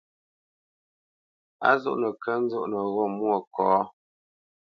Á 1.67 1.71
zoʼnə 1.81 2.09
kə̂ 2.21 2.33
nzóʼnə 2.43 2.79
wô 2.93 3.03
Mwôkɔ̌? 3.15 3.73